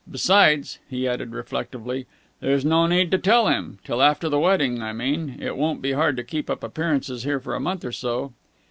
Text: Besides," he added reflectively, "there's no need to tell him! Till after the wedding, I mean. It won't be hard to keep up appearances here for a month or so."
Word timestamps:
Besides," 0.09 0.79
he 0.89 1.07
added 1.07 1.31
reflectively, 1.31 2.07
"there's 2.39 2.65
no 2.65 2.87
need 2.87 3.11
to 3.11 3.19
tell 3.19 3.49
him! 3.49 3.77
Till 3.83 4.01
after 4.01 4.29
the 4.29 4.39
wedding, 4.39 4.81
I 4.81 4.93
mean. 4.93 5.37
It 5.39 5.55
won't 5.55 5.79
be 5.83 5.91
hard 5.91 6.17
to 6.17 6.23
keep 6.23 6.49
up 6.49 6.63
appearances 6.63 7.21
here 7.21 7.39
for 7.39 7.53
a 7.53 7.59
month 7.59 7.85
or 7.85 7.91
so." 7.91 8.33